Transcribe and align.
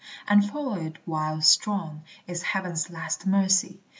And 0.27 0.43
follow 0.49 0.73
it 0.83 0.97
while 1.05 1.41
strong, 1.41 2.05
is 2.25 2.41
heaven's 2.41 2.89
last 2.89 3.27
mercy. 3.27 3.83